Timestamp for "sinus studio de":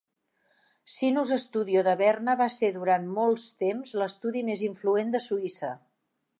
0.93-1.93